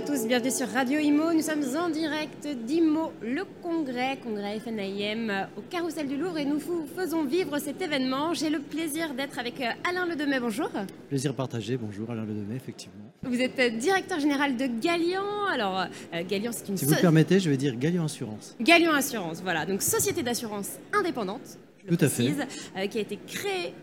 Bonjour 0.00 0.14
à 0.14 0.18
tous, 0.18 0.26
bienvenue 0.28 0.50
sur 0.50 0.68
Radio 0.68 0.98
Imo. 0.98 1.32
Nous 1.34 1.42
sommes 1.42 1.76
en 1.76 1.90
direct 1.90 2.48
d'Imo, 2.64 3.12
le 3.20 3.42
congrès, 3.62 4.18
congrès 4.22 4.58
FNAIM 4.58 5.48
au 5.58 5.60
Carousel 5.68 6.08
du 6.08 6.16
Louvre 6.16 6.38
et 6.38 6.46
nous 6.46 6.58
vous 6.58 6.86
faisons 6.96 7.24
vivre 7.24 7.58
cet 7.58 7.82
événement. 7.82 8.32
J'ai 8.32 8.48
le 8.48 8.60
plaisir 8.60 9.12
d'être 9.12 9.38
avec 9.38 9.60
euh, 9.60 9.66
Alain 9.88 10.06
Ledemay, 10.06 10.40
bonjour. 10.40 10.70
Plaisir 11.08 11.34
partagé, 11.34 11.76
bonjour 11.76 12.10
Alain 12.10 12.24
Ledemay, 12.24 12.56
effectivement. 12.56 13.12
Vous 13.24 13.40
êtes 13.40 13.58
euh, 13.58 13.70
directeur 13.70 14.20
général 14.20 14.56
de 14.56 14.66
Galian. 14.80 15.44
Alors, 15.52 15.84
euh, 16.14 16.22
Galian, 16.26 16.52
c'est 16.52 16.68
une 16.68 16.78
Si 16.78 16.86
vous 16.86 16.94
le 16.94 17.00
permettez, 17.00 17.38
je 17.38 17.50
vais 17.50 17.58
dire 17.58 17.76
Galian 17.76 18.04
Assurance. 18.04 18.56
Galian 18.60 18.94
Assurance, 18.94 19.42
voilà, 19.42 19.66
donc 19.66 19.82
société 19.82 20.22
d'assurance 20.22 20.78
indépendante, 20.94 21.58
je 21.84 21.90
le 21.90 21.96
Tout 21.96 22.04
à 22.04 22.08
fait. 22.08 22.24
précise, 22.24 22.46
euh, 22.76 22.86
qui 22.86 22.98
a 22.98 23.00
été 23.02 23.18
créée 23.26 23.74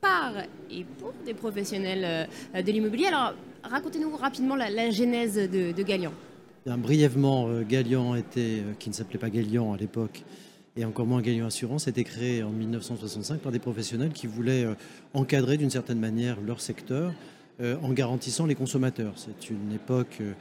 par 0.00 0.32
et 0.70 0.84
pour 0.98 1.12
des 1.24 1.34
professionnels 1.34 2.28
euh, 2.54 2.62
de 2.62 2.72
l'immobilier. 2.72 3.06
Alors, 3.06 3.34
racontez-nous 3.62 4.14
rapidement 4.16 4.56
la, 4.56 4.70
la 4.70 4.90
genèse 4.90 5.36
de, 5.36 5.72
de 5.72 5.82
Galian. 5.82 6.12
Bien, 6.66 6.78
brièvement, 6.78 7.48
euh, 7.48 7.62
Galian 7.62 8.14
était, 8.14 8.60
euh, 8.60 8.72
qui 8.78 8.90
ne 8.90 8.94
s'appelait 8.94 9.18
pas 9.18 9.30
Galian 9.30 9.72
à 9.72 9.76
l'époque, 9.76 10.24
et 10.78 10.84
encore 10.84 11.06
moins 11.06 11.20
Galian 11.20 11.46
Assurance, 11.46 11.88
a 11.88 11.90
été 11.90 12.04
créé 12.04 12.42
en 12.42 12.50
1965 12.50 13.40
par 13.40 13.50
des 13.50 13.58
professionnels 13.58 14.12
qui 14.12 14.28
voulaient 14.28 14.64
euh, 14.64 14.74
encadrer 15.12 15.56
d'une 15.56 15.70
certaine 15.70 15.98
manière 15.98 16.40
leur 16.40 16.60
secteur 16.60 17.12
euh, 17.60 17.76
en 17.82 17.92
garantissant 17.92 18.46
les 18.46 18.54
consommateurs. 18.54 19.14
C'est 19.16 19.50
une 19.50 19.72
époque, 19.72 20.18
euh, 20.20 20.34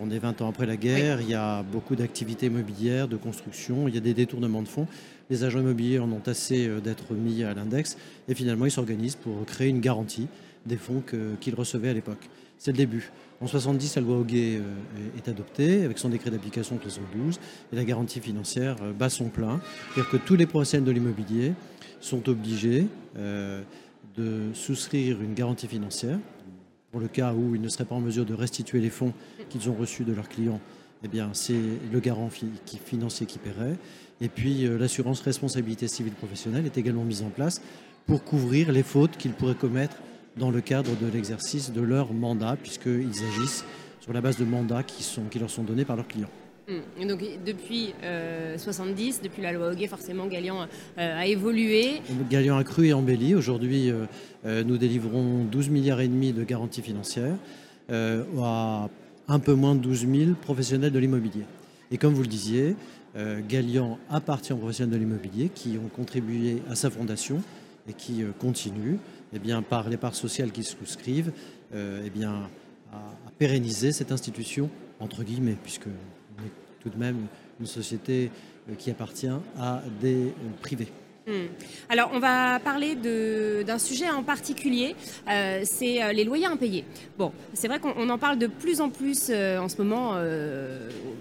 on 0.00 0.10
est 0.10 0.18
20 0.18 0.40
ans 0.40 0.48
après 0.48 0.64
la 0.64 0.78
guerre, 0.78 1.20
il 1.20 1.28
y 1.28 1.34
a 1.34 1.62
beaucoup 1.62 1.96
d'activités 1.96 2.46
immobilières, 2.46 3.08
de 3.08 3.16
construction, 3.16 3.86
il 3.86 3.94
y 3.94 3.98
a 3.98 4.00
des 4.00 4.14
détournements 4.14 4.62
de 4.62 4.68
fonds. 4.68 4.86
Les 5.28 5.44
agents 5.44 5.60
immobiliers 5.60 5.98
en 5.98 6.10
ont 6.12 6.22
assez 6.26 6.68
d'être 6.82 7.12
mis 7.12 7.44
à 7.44 7.52
l'index, 7.52 7.98
et 8.28 8.34
finalement 8.34 8.64
ils 8.64 8.70
s'organisent 8.70 9.16
pour 9.16 9.44
créer 9.44 9.68
une 9.68 9.80
garantie 9.80 10.28
des 10.66 10.76
fonds 10.76 11.02
que- 11.04 11.34
qu'ils 11.40 11.54
recevaient 11.54 11.90
à 11.90 11.94
l'époque. 11.94 12.28
C'est 12.58 12.72
le 12.72 12.76
début. 12.78 13.10
En 13.40 13.46
70, 13.46 13.96
la 13.96 14.02
loi 14.02 14.16
Hoguet 14.18 14.56
euh, 14.56 14.62
est 15.18 15.28
adoptée 15.28 15.84
avec 15.84 15.98
son 15.98 16.08
décret 16.08 16.30
d'application 16.30 16.78
72 16.80 17.38
et 17.72 17.76
la 17.76 17.84
garantie 17.84 18.20
financière 18.20 18.76
euh, 18.82 18.92
bat 18.92 19.10
son 19.10 19.28
plein. 19.28 19.60
C'est-à-dire 19.92 20.10
que 20.10 20.16
tous 20.16 20.36
les 20.36 20.46
professionnels 20.46 20.86
de 20.86 20.92
l'immobilier 20.92 21.52
sont 22.00 22.28
obligés 22.28 22.86
euh, 23.16 23.62
de 24.16 24.52
souscrire 24.54 25.20
une 25.20 25.34
garantie 25.34 25.66
financière 25.66 26.18
pour 26.90 27.00
le 27.00 27.08
cas 27.08 27.34
où 27.34 27.54
ils 27.54 27.60
ne 27.60 27.68
seraient 27.68 27.84
pas 27.84 27.96
en 27.96 28.00
mesure 28.00 28.24
de 28.24 28.34
restituer 28.34 28.80
les 28.80 28.90
fonds 28.90 29.12
qu'ils 29.50 29.68
ont 29.68 29.74
reçus 29.74 30.04
de 30.04 30.12
leurs 30.12 30.28
clients. 30.28 30.60
Eh 31.02 31.08
bien, 31.08 31.30
c'est 31.32 31.60
le 31.92 32.00
garant 32.00 32.30
qui, 32.64 32.78
financier 32.78 33.26
qui 33.26 33.38
paierait. 33.38 33.76
Et 34.20 34.28
puis, 34.28 34.66
l'assurance 34.78 35.20
responsabilité 35.20 35.86
civile 35.88 36.14
professionnelle 36.14 36.64
est 36.64 36.78
également 36.78 37.04
mise 37.04 37.22
en 37.22 37.28
place 37.30 37.60
pour 38.06 38.24
couvrir 38.24 38.72
les 38.72 38.84
fautes 38.84 39.16
qu'ils 39.18 39.32
pourraient 39.32 39.56
commettre 39.56 39.96
dans 40.36 40.50
le 40.50 40.60
cadre 40.60 40.90
de 40.96 41.06
l'exercice 41.06 41.72
de 41.72 41.80
leur 41.80 42.12
mandat, 42.12 42.56
puisqu'ils 42.60 43.24
agissent 43.24 43.64
sur 44.00 44.12
la 44.12 44.20
base 44.20 44.36
de 44.36 44.44
mandats 44.44 44.82
qui, 44.82 45.02
sont, 45.02 45.24
qui 45.24 45.38
leur 45.38 45.50
sont 45.50 45.62
donnés 45.62 45.84
par 45.84 45.96
leurs 45.96 46.08
clients. 46.08 46.30
Et 46.98 47.04
Donc, 47.04 47.22
depuis 47.44 47.92
euh, 48.02 48.56
70, 48.56 49.20
depuis 49.22 49.42
la 49.42 49.52
loi 49.52 49.68
Hoguet, 49.68 49.86
forcément, 49.86 50.26
Galian 50.26 50.62
euh, 50.62 50.66
a 50.96 51.26
évolué. 51.26 52.00
Galian 52.30 52.56
a 52.56 52.64
cru 52.64 52.86
et 52.86 52.92
embelli. 52.94 53.34
Aujourd'hui, 53.34 53.90
euh, 53.90 54.06
euh, 54.46 54.64
nous 54.64 54.78
délivrons 54.78 55.44
12 55.44 55.68
milliards 55.68 56.00
et 56.00 56.08
demi 56.08 56.32
de 56.32 56.42
garanties 56.42 56.82
financières 56.82 57.36
à 57.90 58.88
un 59.28 59.38
peu 59.38 59.52
moins 59.52 59.74
de 59.74 59.80
12 59.80 60.06
000 60.10 60.30
professionnels 60.40 60.90
de 60.92 60.98
l'immobilier. 60.98 61.44
Et 61.90 61.98
comme 61.98 62.14
vous 62.14 62.22
le 62.22 62.28
disiez, 62.28 62.76
Galian 63.46 63.98
appartient 64.08 64.54
aux 64.54 64.56
professionnels 64.56 64.94
de 64.94 64.98
l'immobilier 64.98 65.50
qui 65.54 65.76
ont 65.76 65.88
contribué 65.94 66.62
à 66.70 66.76
sa 66.76 66.88
fondation 66.88 67.42
et 67.86 67.92
qui 67.92 68.24
continuent, 68.38 68.96
eh 69.34 69.38
bien, 69.38 69.62
par 69.62 69.88
les 69.88 69.96
parts 69.96 70.14
sociales 70.14 70.52
qui 70.52 70.62
souscrivent, 70.62 71.32
euh, 71.74 72.02
eh 72.06 72.10
bien, 72.10 72.48
à, 72.92 73.30
pérenniser 73.36 73.90
cette 73.90 74.12
institution, 74.12 74.70
entre 75.00 75.24
guillemets, 75.24 75.56
puisque 75.60 75.88
on 75.88 76.42
est 76.46 76.52
tout 76.80 76.88
de 76.88 76.96
même 76.96 77.26
une 77.58 77.66
société 77.66 78.30
euh, 78.70 78.74
qui 78.76 78.92
appartient 78.92 79.26
à 79.58 79.82
des 80.00 80.28
euh, 80.28 80.30
privés. 80.62 80.88
Hum. 81.26 81.46
Alors, 81.88 82.10
on 82.12 82.18
va 82.18 82.60
parler 82.60 82.96
d'un 83.64 83.78
sujet 83.78 84.10
en 84.10 84.22
particulier, 84.22 84.94
euh, 85.26 85.62
c'est 85.64 86.02
euh, 86.02 86.12
les 86.12 86.22
loyers 86.22 86.44
impayés. 86.44 86.84
Bon, 87.16 87.32
c'est 87.54 87.66
vrai 87.66 87.78
qu'on 87.78 87.94
on 87.96 88.10
en 88.10 88.18
parle 88.18 88.38
de 88.38 88.46
plus 88.46 88.82
en 88.82 88.90
plus 88.90 89.28
euh, 89.30 89.58
en 89.58 89.70
ce 89.70 89.78
moment, 89.78 90.16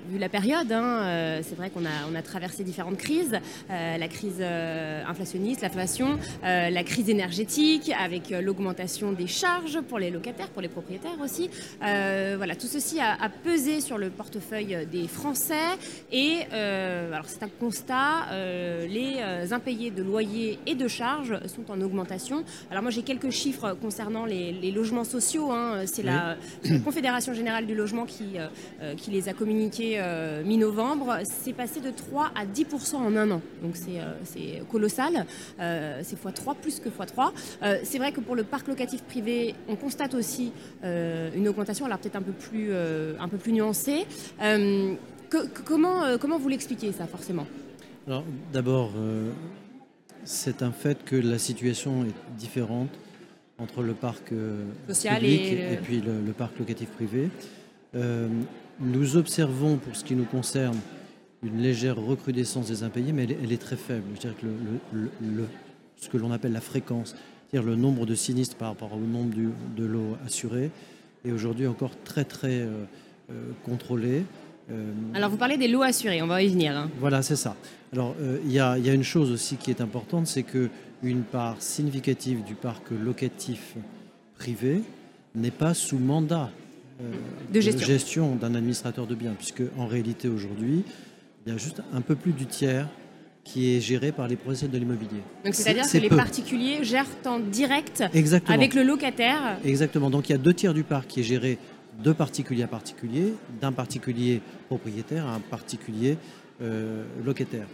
vu 0.10 0.18
la 0.20 0.28
période. 0.28 0.72
hein, 0.74 1.40
c'est 1.42 1.56
vrai 1.56 1.70
qu'on 1.70 1.86
a, 1.86 2.06
on 2.12 2.16
a 2.16 2.22
traversé 2.22 2.66
différentes 2.66 2.98
crises, 2.98 3.40
la 3.70 4.08
crise 4.08 4.42
inflationniste, 4.42 5.62
l'inflation, 5.62 6.20
la 6.44 6.84
crise 6.84 7.10
énergétique, 7.10 7.92
avec 7.98 8.30
l'augmentation 8.30 9.12
des 9.14 9.28
charges 9.28 9.80
pour 9.82 10.00
les 10.00 10.12
locataires, 10.12 10.50
pour 10.50 10.62
les 10.62 10.68
propriétaires 10.68 11.20
aussi. 11.24 11.50
Voilà, 11.80 12.56
tout 12.56 12.68
ceci 12.68 13.00
a, 13.00 13.14
a 13.22 13.30
pesé 13.30 13.80
sur 13.80 13.98
le 13.98 14.10
portefeuille 14.10 14.86
des 14.92 15.08
Français. 15.08 15.78
Et 16.12 16.40
alors, 16.52 17.26
c'est 17.28 17.44
un 17.44 17.50
constat, 17.60 18.28
les 18.88 19.54
impayés 19.54 19.93
de 19.94 20.04
loyers 20.04 20.60
et 20.68 20.76
de 20.76 20.88
charges 20.88 21.36
sont 21.48 21.72
en 21.72 21.80
augmentation. 21.82 22.44
Alors 22.72 22.82
moi 22.84 22.92
j'ai 22.92 23.04
quelques 23.04 23.30
chiffres 23.30 23.76
concernant 23.82 24.26
les, 24.26 24.52
les 24.52 24.72
logements 24.72 25.04
sociaux. 25.04 25.52
hein. 25.52 25.84
C'est 25.86 26.04
la, 26.04 26.36
la 26.66 26.80
Confédération 26.80 27.34
Générale 27.34 27.66
du 27.66 27.76
Logement 27.76 28.06
qui, 28.06 28.38
euh, 28.38 28.48
euh, 28.82 28.96
qui 28.96 29.12
les 29.12 29.30
a 29.30 29.34
communiqués 29.34 29.96
euh, 29.98 30.44
mi-novembre. 30.44 31.18
C'est 31.24 31.54
passé 31.54 31.80
de 31.80 31.90
3 31.90 32.32
à 32.36 32.46
10% 32.46 32.96
en 32.96 33.16
un 33.16 33.32
an. 33.32 33.42
Donc 33.62 33.76
c'est 33.76 34.00
euh, 34.00 34.14
c'est 34.24 34.64
colossal. 34.72 35.26
C'est 35.60 36.18
x3 36.22 36.56
plus 36.62 36.80
que 36.80 36.90
x3. 36.90 37.32
Euh, 37.64 37.78
c'est 37.84 37.98
vrai 37.98 38.12
que 38.12 38.20
pour 38.20 38.36
le 38.36 38.44
parc 38.44 38.68
locatif 38.68 39.02
privé, 39.04 39.56
on 39.68 39.76
constate 39.76 40.14
aussi 40.14 40.52
une 40.84 41.48
augmentation, 41.48 41.86
alors 41.86 41.98
peut-être 42.00 42.16
un 42.16 42.22
peu 42.22 42.32
plus, 42.32 42.72
un 42.74 43.28
peu 43.28 43.38
plus 43.38 43.52
nuancée. 43.54 44.06
Que- 44.40 45.48
que- 45.48 45.62
comment, 45.66 46.18
comment 46.20 46.38
vous 46.38 46.50
l'expliquez 46.50 46.92
ça 46.92 47.08
forcément? 47.08 47.48
Alors, 48.08 48.24
d'abord, 48.52 48.92
euh, 48.98 49.32
c'est 50.26 50.62
un 50.64 50.72
fait 50.72 51.04
que 51.04 51.16
la 51.16 51.38
situation 51.38 52.04
est 52.06 52.14
différente 52.40 52.90
entre 53.58 53.82
le 53.84 53.94
parc 53.94 54.32
euh, 54.32 54.64
Social 54.88 55.20
public 55.20 55.42
et 55.42 55.52
et, 55.74 55.76
le- 55.76 55.82
puis 55.82 56.02
le, 56.02 56.22
le 56.26 56.32
parc 56.34 56.58
locatif 56.60 56.90
privé. 56.90 57.30
Euh, 57.96 58.28
nous 58.80 59.18
observons, 59.18 59.78
pour 59.78 59.96
ce 59.96 60.04
qui 60.04 60.16
nous 60.16 60.26
concerne, 60.26 60.78
une 61.44 61.62
légère 61.62 61.98
recrudescence 61.98 62.68
des 62.68 62.84
impayés, 62.84 63.12
mais 63.12 63.24
elle, 63.24 63.32
est- 63.32 63.38
elle 63.44 63.52
est 63.52 63.62
très 63.62 63.76
faible. 63.76 64.04
Je 64.16 64.20
dirais 64.22 64.36
que 64.42 64.46
le, 64.96 65.46
ce 65.98 66.10
que 66.10 66.18
l'on 66.18 66.32
appelle 66.32 66.54
la 66.54 66.62
fréquence, 66.62 67.16
c'est-à-dire 67.50 67.70
le 67.70 67.76
nombre 67.76 68.06
de 68.06 68.16
sinistres 68.16 68.56
par 68.56 68.70
rapport 68.70 68.94
au 68.94 69.00
nombre 69.00 69.34
du- 69.34 69.50
de 69.78 69.86
lots 69.86 70.18
assurés, 70.26 70.72
est 71.26 71.32
aujourd'hui 71.32 71.68
encore 71.68 71.92
très 72.04 72.26
très 72.26 72.62
euh, 72.62 72.84
contrôlé. 73.64 74.24
Euh, 74.72 74.92
Alors 75.14 75.30
vous 75.30 75.38
parlez 75.38 75.58
des 75.58 75.68
lots 75.68 75.82
assurés, 75.82 76.22
on 76.22 76.28
va 76.28 76.42
y 76.42 76.48
venir. 76.50 76.76
hein. 76.78 76.90
voilà, 77.00 77.22
c'est 77.22 77.36
ça. 77.36 77.56
Alors, 77.92 78.16
euh, 78.22 78.40
il 78.46 78.52
y, 78.52 78.60
a, 78.60 78.78
il 78.78 78.86
y 78.86 78.90
a 78.90 78.94
une 78.94 79.04
chose 79.04 79.32
aussi 79.32 79.56
qui 79.58 79.70
est 79.70 79.82
importante, 79.82 80.26
c'est 80.28 80.44
que 80.44 80.70
une 81.04 81.24
part 81.24 81.58
significative 81.62 82.44
du 82.44 82.56
parc 82.56 82.84
locatif 82.92 83.76
privé 84.38 84.82
n'est 85.36 85.52
pas 85.52 85.74
sous 85.74 86.00
mandat 86.00 86.50
euh, 87.02 87.12
De 87.54 87.60
gestion. 87.60 88.36
d'un 88.36 88.56
administrateur 88.56 89.06
de 89.06 89.16
biens, 89.16 89.34
puisque 89.38 89.64
en 89.78 89.86
réalité 89.86 90.28
aujourd'hui, 90.30 90.84
il 91.46 91.52
y 91.52 91.56
a 91.56 91.58
juste 91.58 91.82
un 91.94 92.02
peu 92.02 92.16
plus 92.16 92.32
du 92.32 92.46
tiers 92.46 92.88
qui 93.44 93.76
est 93.76 93.82
géré 93.82 94.14
par 94.14 94.30
les 94.30 94.38
professionnels 94.38 94.74
de 94.76 94.78
l'immobilier. 94.80 95.22
Donc 95.44 95.54
c'est-à-dire 95.54 95.84
que 95.92 95.98
les 95.98 96.08
peu. 96.08 96.16
particuliers 96.16 96.82
gèrent 96.86 97.06
en 97.26 97.40
direct 97.40 98.02
Exactement. 98.14 98.56
avec 98.58 98.74
le 98.74 98.84
locataire. 98.84 99.58
Exactement. 99.66 100.10
Donc 100.10 100.30
il 100.30 100.32
y 100.32 100.36
a 100.36 100.38
deux 100.38 100.54
tiers 100.54 100.74
du 100.74 100.84
parc 100.84 101.08
qui 101.08 101.20
est 101.20 101.24
géré 101.24 101.58
de 102.02 102.12
particulier 102.12 102.64
à 102.64 102.68
particulier, 102.68 103.34
d'un 103.62 103.72
particulier 103.72 104.42
propriétaire 104.68 105.28
à 105.28 105.36
un 105.36 105.40
particulier 105.40 106.18
euh, 106.62 107.04
locataire. 107.24 107.68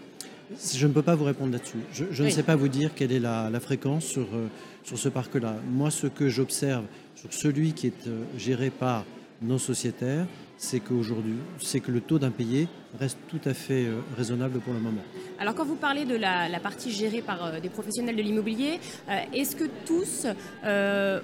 Je 0.74 0.88
ne 0.88 0.94
peux 0.94 1.04
pas 1.04 1.16
vous 1.16 1.26
répondre 1.26 1.52
là-dessus. 1.52 1.78
Je, 1.94 2.06
je 2.12 2.24
ne 2.24 2.30
sais 2.30 2.44
pas 2.44 2.56
vous 2.56 2.70
dire 2.70 2.96
quelle 2.96 3.12
est 3.12 3.20
la, 3.20 3.50
la 3.50 3.60
fréquence 3.60 4.06
sur, 4.06 4.28
euh, 4.34 4.48
sur 4.84 4.98
ce 4.98 5.10
parc-là. 5.10 5.56
Moi, 5.72 5.92
ce 5.92 6.08
que 6.08 6.28
j'observe 6.28 6.86
sur 7.16 7.32
celui 7.32 7.74
qui 7.74 7.88
est 7.88 8.08
euh, 8.08 8.24
géré 8.38 8.72
par 8.72 9.06
nos 9.42 9.60
sociétaires, 9.60 10.26
c'est 10.60 10.82
qu'aujourd'hui, 10.82 11.38
c'est 11.60 11.80
que 11.80 11.90
le 11.90 12.02
taux 12.02 12.20
d'impayé 12.20 12.68
reste 13.00 13.18
tout 13.30 13.40
à 13.46 13.54
fait 13.54 13.86
euh, 13.86 14.02
raisonnable 14.18 14.60
pour 14.60 14.74
le 14.74 14.80
moment. 14.80 15.02
Alors 15.40 15.56
quand 15.56 15.64
vous 15.64 15.76
parlez 15.76 16.04
de 16.04 16.16
la, 16.16 16.50
partie 16.62 16.92
gérée 16.92 17.22
par 17.22 17.46
euh, 17.46 17.60
des 17.62 17.70
professionnels 17.70 18.18
de 18.18 18.22
l'immobilier, 18.22 18.80
euh, 19.08 19.20
est-ce 19.34 19.56
que 19.56 19.64
tous 19.86 20.28
euh, 20.66 21.22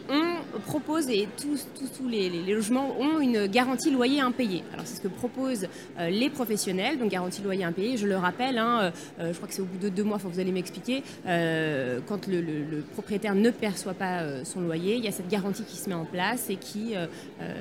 et 1.09 1.27
tous, 1.41 1.67
tous, 1.77 1.89
tous 1.97 2.07
les, 2.07 2.29
logements 2.53 2.97
ont 2.97 3.19
une 3.19 3.47
garantie 3.47 3.91
loyer 3.91 4.21
impayé? 4.21 4.63
Alors 4.73 4.87
c'est 4.87 4.95
ce 4.95 5.01
que 5.01 5.09
proposent 5.09 5.67
les 5.99 6.29
professionnels, 6.29 6.97
donc 6.97 7.09
garantie 7.09 7.41
loyer 7.41 7.65
impayé. 7.65 7.97
Je 7.97 8.07
le 8.07 8.15
rappelle, 8.15 8.57
hein, 8.57 8.91
je 9.19 9.33
crois 9.33 9.47
que 9.47 9.53
c'est 9.53 9.61
au 9.61 9.65
bout 9.65 9.77
de 9.77 9.89
deux 9.89 10.03
mois, 10.03 10.17
vous 10.17 10.39
allez 10.39 10.51
m'expliquer, 10.51 11.03
quand 11.25 12.27
le, 12.27 12.81
propriétaire 12.93 13.35
ne 13.35 13.49
perçoit 13.49 13.93
pas 13.93 14.43
son 14.45 14.61
loyer, 14.61 14.95
il 14.95 15.03
y 15.03 15.07
a 15.07 15.11
cette 15.11 15.27
garantie 15.27 15.63
qui 15.63 15.77
se 15.77 15.89
met 15.89 15.95
en 15.95 16.05
place 16.05 16.49
et 16.49 16.55
qui 16.55 16.93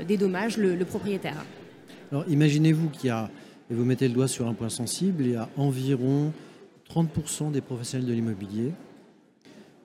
dédommage 0.06 0.56
le 0.56 0.84
propriétaire. 0.84 1.44
Alors 2.14 2.28
imaginez-vous 2.28 2.90
qu'il 2.90 3.08
y 3.08 3.11
a, 3.11 3.28
et 3.69 3.75
vous 3.75 3.84
mettez 3.84 4.06
le 4.06 4.14
doigt 4.14 4.28
sur 4.28 4.46
un 4.46 4.55
point 4.55 4.69
sensible, 4.69 5.25
il 5.25 5.32
y 5.32 5.34
a 5.34 5.49
environ 5.56 6.32
30% 6.88 7.50
des 7.50 7.61
professionnels 7.61 8.06
de 8.06 8.12
l'immobilier. 8.12 8.70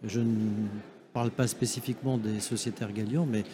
Je 0.04 0.20
ne 0.20 0.68
parle 1.12 1.32
pas 1.32 1.48
spécifiquement 1.48 2.20
des 2.20 2.40
sociétaires 2.40 2.94
gagnants, 2.94 3.26
mais 3.26 3.46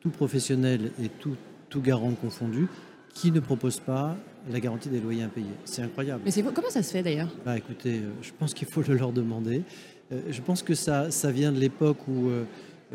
tout 0.00 0.08
professionnel 0.08 0.92
et 0.98 1.10
tout, 1.10 1.36
tout 1.68 1.82
garant 1.82 2.12
confondu 2.12 2.68
qui 3.12 3.32
ne 3.32 3.40
propose 3.40 3.80
pas 3.80 4.16
la 4.50 4.60
garantie 4.60 4.88
des 4.88 5.00
loyers 5.00 5.24
impayés. 5.24 5.44
C'est 5.66 5.82
incroyable. 5.82 6.22
Mais 6.24 6.42
comment 6.54 6.70
ça 6.70 6.82
se 6.82 6.90
fait 6.90 7.02
d'ailleurs? 7.02 7.28
Bah, 7.44 7.58
Écoutez, 7.58 7.98
euh, 7.98 8.12
je 8.22 8.30
pense 8.38 8.54
qu'il 8.54 8.66
faut 8.66 8.80
le 8.80 8.94
leur 8.94 9.12
demander. 9.12 9.62
Euh, 10.10 10.22
je 10.30 10.40
pense 10.40 10.62
que 10.62 10.72
ça, 10.74 11.10
ça 11.10 11.30
vient 11.30 11.52
de 11.52 11.60
l'époque 11.60 12.08
où, 12.08 12.30
euh, 12.30 12.44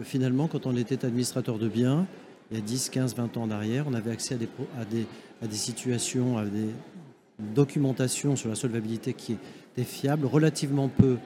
finalement, 0.01 0.47
quand 0.47 0.65
on 0.65 0.75
était 0.75 1.05
administrateur 1.05 1.59
de 1.59 1.67
biens, 1.67 2.07
il 2.51 2.57
y 2.57 2.59
a 2.59 2.63
10, 2.63 2.89
15, 2.89 3.15
20 3.15 3.37
ans 3.37 3.47
d'arrière, 3.47 3.85
on 3.87 3.93
avait 3.93 4.11
accès 4.11 4.35
à 4.35 4.37
des, 4.37 4.49
à 4.79 4.85
des, 4.85 5.05
à 5.41 5.47
des 5.47 5.55
situations, 5.55 6.37
à 6.37 6.45
des 6.45 6.69
documentations 7.39 8.35
sur 8.35 8.49
la 8.49 8.55
solvabilité 8.55 9.13
qui 9.13 9.37
étaient 9.73 9.83
fiables, 9.83 10.25
relativement 10.25 10.87
peu 10.87 11.17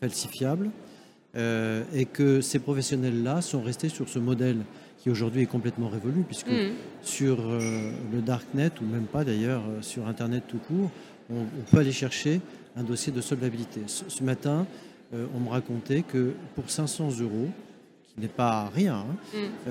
falsifiables, 0.00 0.70
et 1.36 2.04
que 2.04 2.40
ces 2.40 2.60
professionnels-là 2.60 3.42
sont 3.42 3.60
restés 3.60 3.88
sur 3.88 4.08
ce 4.08 4.20
modèle 4.20 4.58
qui 5.04 5.10
aujourd'hui 5.10 5.42
est 5.42 5.46
complètement 5.46 5.90
révolu, 5.90 6.22
puisque 6.22 6.48
mm. 6.48 6.72
sur 7.02 7.36
euh, 7.38 7.92
le 8.10 8.22
Darknet, 8.22 8.70
ou 8.80 8.86
même 8.86 9.04
pas 9.04 9.22
d'ailleurs, 9.22 9.60
euh, 9.68 9.82
sur 9.82 10.08
Internet 10.08 10.44
tout 10.48 10.56
court, 10.56 10.90
on, 11.30 11.44
peut 11.70 11.80
aller 11.80 11.92
chercher 11.92 12.40
un 12.74 12.82
dossier 12.82 13.12
de 13.12 13.20
solvabilité. 13.20 13.82
Ce, 13.86 14.24
matin, 14.24 14.66
euh, 15.12 15.26
on 15.36 15.40
me 15.40 15.50
racontait 15.50 16.00
que 16.00 16.32
pour 16.54 16.70
500 16.70 17.20
euros, 17.20 17.50
qui 18.14 18.20
n'est 18.20 18.28
pas 18.28 18.70
rien, 18.74 19.04
hein, 19.08 19.38
mm. 19.66 19.70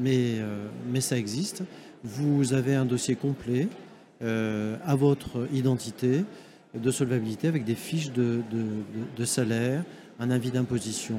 mais, 0.00 0.36
mais 0.90 1.00
ça 1.00 1.16
existe, 1.16 1.62
vous 2.02 2.52
avez 2.52 2.74
un 2.74 2.84
dossier 2.84 3.14
complet 3.14 3.68
à 4.20 4.94
votre 4.96 5.46
identité 5.52 6.24
de 6.74 6.90
solvabilité 6.90 7.48
avec 7.48 7.64
des 7.64 7.74
fiches 7.74 8.10
de, 8.10 8.42
de 9.16 9.24
salaire, 9.24 9.84
un 10.18 10.30
avis 10.30 10.50
d'imposition, 10.50 11.18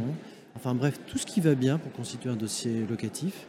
Enfin 0.57 0.73
bref, 0.73 0.99
tout 1.05 1.19
ce 1.19 1.25
qui 1.27 1.39
va 1.39 1.53
bien 1.53 1.77
pour 1.77 1.91
constituer 1.91 2.31
un 2.31 2.35
dossier 2.35 2.83
locatif. 2.89 3.45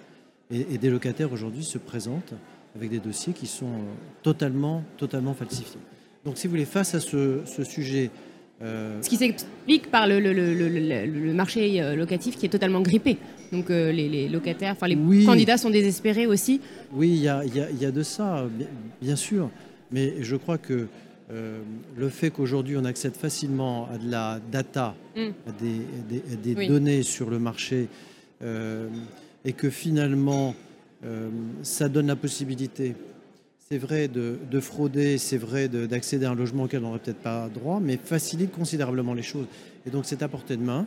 Et, 0.50 0.76
des 0.76 0.90
locataires 0.90 1.32
aujourd'hui 1.32 1.64
se 1.64 1.78
présentent 1.78 2.34
avec 2.76 2.90
des 2.90 2.98
dossiers 2.98 3.32
qui 3.32 3.46
sont 3.46 3.66
euh, 3.66 3.94
totalement, 4.22 4.84
totalement 4.98 5.32
falsifiés. 5.32 5.80
Donc 6.26 6.36
si 6.36 6.46
vous 6.46 6.50
voulez, 6.50 6.66
face 6.66 6.94
à 6.94 7.00
ce, 7.00 7.40
sujet... 7.64 8.10
Euh, 8.60 9.00
ce 9.02 9.08
qui 9.08 9.16
s'explique 9.16 9.90
par 9.90 10.08
le, 10.08 11.32
marché 11.32 11.80
euh, 11.80 11.94
locatif 11.94 12.36
qui 12.36 12.46
est 12.46 12.48
totalement 12.48 12.80
grippé. 12.80 13.16
Donc 13.52 13.68
les, 13.68 14.28
locataires, 14.28 14.72
enfin 14.72 14.88
les 14.88 14.98
candidats 15.24 15.56
sont 15.56 15.70
désespérés 15.70 16.26
aussi. 16.26 16.60
Oui, 16.92 17.08
il 17.08 17.22
y 17.22 17.28
a, 17.28 17.44
y 17.44 17.84
a, 17.86 17.90
de 17.90 18.02
ça, 18.02 18.46
bien 19.00 19.16
sûr. 19.16 19.48
Mais 19.90 20.14
je 20.20 20.36
crois 20.36 20.58
que 20.58 20.88
euh, 21.30 21.60
le 21.96 22.08
fait 22.08 22.30
qu'aujourd'hui 22.30 22.76
on 22.78 22.86
accède 22.86 23.14
facilement 23.14 23.86
à 23.92 23.98
de 23.98 24.10
la 24.10 24.40
data, 24.50 24.94
mm. 25.14 25.28
à 25.46 25.52
des, 25.52 26.66
données 26.66 27.02
sur 27.02 27.28
le 27.28 27.38
marché, 27.38 27.88
euh, 28.42 28.88
et 29.44 29.52
que 29.52 29.68
finalement 29.68 30.54
euh, 31.04 31.28
ça 31.62 31.90
donne 31.90 32.06
la 32.06 32.16
possibilité, 32.16 32.94
c'est 33.70 33.78
vrai, 33.78 34.08
de, 34.08 34.60
frauder, 34.60 35.18
c'est 35.18 35.36
vrai 35.36 35.68
d'accéder 35.68 36.24
à 36.24 36.30
un 36.30 36.34
logement 36.34 36.62
auquel 36.62 36.80
on 36.84 36.86
n'aurait 36.86 37.00
peut-être 37.00 37.18
pas 37.18 37.50
droit, 37.50 37.80
mais 37.80 37.98
facilite 38.02 38.50
considérablement 38.50 39.12
les 39.12 39.22
choses. 39.22 39.46
Et 39.86 39.90
donc 39.90 40.06
c'est 40.06 40.22
à 40.22 40.28
portée 40.28 40.56
de 40.56 40.62
main. 40.62 40.86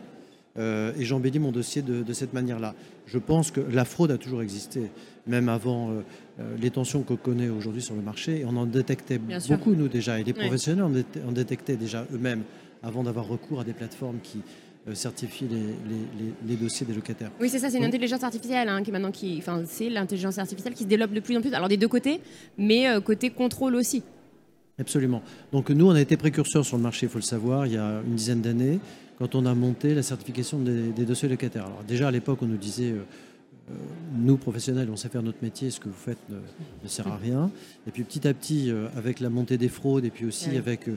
Euh, 0.58 0.92
et 0.98 1.06
j'embellis 1.06 1.38
mon 1.38 1.52
dossier 1.52 1.84
de, 1.84 2.12
cette 2.12 2.34
manière-là. 2.34 2.74
Je 3.06 3.20
pense 3.20 3.52
que 3.52 3.62
la 3.62 3.86
fraude 3.86 4.10
a 4.10 4.18
toujours 4.18 4.42
existé, 4.42 4.90
même 5.28 5.48
avant 5.48 5.92
euh, 5.92 6.02
euh, 6.40 6.56
les 6.60 6.72
tensions 6.72 7.04
qu'on 7.04 7.18
connaît 7.18 7.50
aujourd'hui 7.50 7.84
sur 7.84 7.94
le 7.94 8.02
marché. 8.02 8.44
on 8.48 8.58
en 8.58 8.66
détectait 8.66 9.20
beaucoup, 9.20 9.76
nous, 9.76 9.88
déjà. 9.88 10.20
Et 10.20 10.24
les 10.24 10.34
professionnels 10.34 10.84
en, 10.84 11.32
détectaient 11.32 11.78
déjà 11.78 12.08
eux-mêmes 12.12 12.44
avant 12.82 13.04
d'avoir 13.04 13.28
recours 13.28 13.62
à 13.62 13.64
des 13.64 13.74
plateformes 13.74 14.18
qui 14.24 14.40
certifient 14.94 15.48
les, 16.46 16.56
dossiers 16.56 16.86
des 16.86 16.94
locataires. 16.94 17.32
Oui, 17.40 17.50
c'est 17.50 17.60
ça, 17.60 17.70
c'est 17.70 17.78
une 17.78 17.84
intelligence 17.84 18.24
artificielle 18.24 18.68
hein, 18.68 18.82
qui 18.84 18.92
maintenant 18.92 19.12
qui, 19.12 19.38
enfin, 19.38 19.64
c'est 19.66 19.90
l'intelligence 19.90 20.38
artificielle 20.38 20.74
qui 20.74 20.84
se 20.84 20.88
développe 20.88 21.12
de 21.12 21.20
plus 21.20 21.38
en 21.38 21.42
plus. 21.42 21.54
Alors 21.54 21.70
des 21.70 21.78
deux 21.78 21.88
côtés, 21.88 22.20
mais 22.58 22.88
côté 23.04 23.30
contrôle 23.30 23.76
aussi. 23.76 24.04
Absolument. 24.80 25.22
Donc 25.52 25.70
nous, 25.70 25.88
on 25.88 25.92
a 25.92 26.02
été 26.02 26.18
précurseurs 26.18 26.66
sur 26.66 26.78
le 26.78 26.84
marché, 26.84 27.06
il 27.06 27.10
faut 27.10 27.20
le 27.20 27.24
savoir, 27.24 27.68
il 27.68 27.74
y 27.74 27.78
a 27.78 28.02
une 28.06 28.16
dizaine 28.16 28.42
d'années 28.42 28.80
quand 29.22 29.36
on 29.36 29.46
a 29.46 29.54
monté 29.54 29.94
la 29.94 30.02
certification 30.02 30.58
des, 30.58 31.06
dossiers 31.06 31.30
locataires. 31.30 31.68
Alors 31.68 31.84
déjà 31.88 32.08
à 32.08 32.12
l'époque, 32.12 32.40
on 32.42 32.48
nous 32.48 32.58
disait, 32.58 32.92
euh, 32.92 33.06
euh, 33.70 33.74
nous 34.16 34.36
professionnels, 34.36 34.90
on 34.92 34.96
sait 34.96 35.10
faire 35.10 35.22
notre 35.22 35.44
métier, 35.44 35.70
ce 35.70 35.80
que 35.80 35.90
vous 35.90 35.94
faites 35.94 36.18
ne, 36.30 36.88
sert 36.88 37.08
à 37.08 37.18
rien. 37.18 37.52
Et 37.88 37.92
puis 37.92 38.04
petit 38.04 38.28
à 38.28 38.34
petit, 38.34 38.72
euh, 38.72 38.88
avec 38.98 39.20
la 39.20 39.30
montée 39.30 39.60
des 39.60 39.70
fraudes 39.70 40.06
et 40.06 40.10
puis 40.10 40.26
aussi 40.26 40.58
avec, 40.58 40.90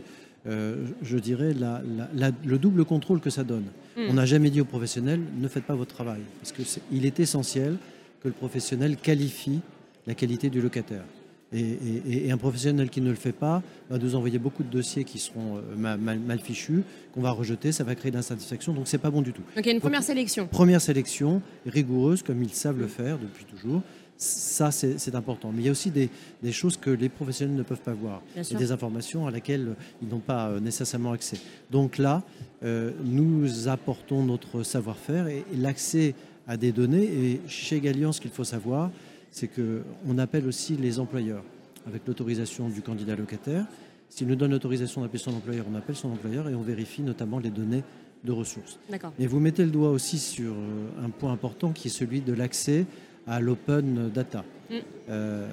je 0.47 1.19
dirais, 1.19 1.55
le 1.55 2.59
double 2.59 2.85
contrôle 2.85 3.21
que 3.21 3.31
ça 3.31 3.45
donne. 3.45 3.65
Hmm. 3.97 4.07
On 4.11 4.15
n'a 4.15 4.27
jamais 4.27 4.51
dit 4.51 4.61
aux 4.61 4.67
professionnels, 4.67 5.21
ne 5.39 5.49
faites 5.49 5.65
pas 5.65 5.75
votre 5.75 5.95
travail, 5.95 6.21
parce 6.41 6.53
qu'il 6.53 7.07
est 7.07 7.21
essentiel 7.21 7.77
que 8.23 8.29
le 8.29 8.35
professionnel 8.35 8.97
qualifie 8.97 9.61
la 10.07 10.15
qualité 10.15 10.51
du 10.51 10.61
locataire. 10.61 11.05
Et, 11.53 12.33
un 12.33 12.37
professionnel 12.37 12.91
qui 12.91 13.01
ne 13.01 13.11
le 13.11 13.15
fait 13.15 13.33
pas 13.33 13.63
va 13.89 13.99
nous 13.99 14.17
envoyer 14.17 14.39
beaucoup 14.39 14.65
de 14.65 14.71
dossiers 14.71 15.05
qui 15.05 15.21
seront 15.21 15.59
euh, 15.59 15.97
mal, 15.97 16.41
fichus, 16.41 16.83
qu'on 17.13 17.21
va 17.21 17.31
rejeter, 17.31 17.71
ça 17.71 17.85
va 17.85 17.95
créer 17.95 18.11
de 18.11 18.17
l'insatisfaction, 18.17 18.73
donc 18.73 18.89
c'est 18.89 18.99
pas 18.99 19.11
bon 19.11 19.23
du 19.23 19.33
tout. 19.33 19.43
Donc 19.55 19.65
il 19.65 19.67
y 19.67 19.71
a 19.71 19.75
une 19.75 19.81
première 19.81 20.03
sélection. 20.03 20.49
Première 20.49 20.81
sélection, 20.81 21.43
rigoureuse, 21.65 22.25
comme 22.25 22.43
ils 22.43 22.53
savent 22.53 22.81
le 22.81 22.89
faire 22.89 23.19
depuis 23.19 23.45
toujours. 23.45 23.83
Ça, 24.17 24.71
c'est 24.71 25.15
important. 25.15 25.51
Mais 25.53 25.63
il 25.63 25.65
y 25.67 25.69
a 25.69 25.73
aussi 25.73 25.91
des, 25.91 26.09
choses 26.53 26.77
que 26.77 26.91
les 26.91 27.09
professionnels 27.09 27.57
ne 27.57 27.63
peuvent 27.63 27.81
pas 27.81 27.95
voir. 27.95 28.23
Et 28.37 28.55
des 28.55 28.73
informations 28.73 29.27
à 29.27 29.31
laquelle 29.31 29.75
ils 30.03 30.09
n'ont 30.09 30.21
pas 30.21 30.49
euh, 30.49 30.61
nécessairement 30.61 31.13
accès. 31.13 31.39
Donc 31.71 31.99
là, 31.99 32.23
euh, 32.63 32.93
nous 33.05 33.69
apportons 33.69 34.23
notre 34.23 34.63
savoir-faire 34.63 35.27
et, 35.27 35.45
et 35.53 35.57
l'accès 35.57 36.15
à 36.47 36.57
des 36.57 36.73
données. 36.73 37.05
Et 37.05 37.41
chez 37.49 37.81
Galian, 37.81 38.13
ce 38.13 38.21
qu'il 38.21 38.31
faut 38.31 38.45
savoir, 38.45 38.91
c'est 39.31 39.49
qu'on 39.49 40.19
appelle 40.19 40.47
aussi 40.47 40.77
les 40.77 41.01
employeurs 41.01 41.43
avec 41.87 42.07
l'autorisation 42.07 42.69
du 42.69 42.83
candidat 42.83 43.17
locataire. 43.17 43.67
S'il 44.09 44.29
nous 44.29 44.37
donne 44.37 44.53
l'autorisation 44.53 45.01
d'appeler 45.01 45.19
son 45.19 45.35
employeur, 45.35 45.67
on 45.71 45.75
appelle 45.75 45.97
son 45.97 46.13
employeur 46.13 46.49
et 46.49 46.55
on 46.55 46.63
vérifie 46.63 47.03
notamment 47.03 47.41
les 47.41 47.51
données 47.51 47.83
de 48.23 48.33
ressources. 48.33 48.79
Et 49.19 49.27
vous 49.27 49.41
mettez 49.41 49.65
le 49.65 49.71
doigt 49.71 49.91
aussi 49.91 50.19
sur 50.19 50.53
euh, 50.53 51.05
un 51.05 51.11
point 51.11 51.33
important 51.33 51.73
qui 51.73 51.89
est 51.89 51.91
celui 51.91 52.21
de 52.21 52.33
l'accès 52.33 52.87
à 53.27 53.41
l'open 53.41 54.11
data. 54.11 54.45
Mm. 54.71 54.75
Euh, 55.11 55.49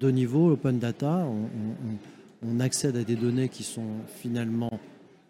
de 0.00 0.10
niveau 0.10 0.50
open 0.50 0.78
data, 0.78 1.26
on, 2.42 2.60
accède 2.60 2.96
à 2.96 3.04
des 3.04 3.16
données 3.16 3.50
qui 3.50 3.62
sont 3.62 4.00
finalement 4.16 4.80